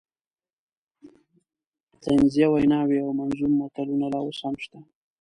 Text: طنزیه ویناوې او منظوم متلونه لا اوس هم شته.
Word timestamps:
طنزیه 2.03 2.47
ویناوې 2.49 2.97
او 3.05 3.09
منظوم 3.19 3.51
متلونه 3.61 4.05
لا 4.13 4.19
اوس 4.25 4.39
هم 4.45 4.55
شته. 4.63 4.79